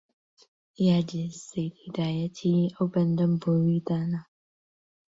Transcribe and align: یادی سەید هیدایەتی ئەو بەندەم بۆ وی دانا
یادی 0.87 1.23
سەید 1.47 1.73
هیدایەتی 1.83 2.71
ئەو 2.75 2.87
بەندەم 2.93 3.31
بۆ 3.41 3.51
وی 3.63 3.79
دانا 3.87 4.21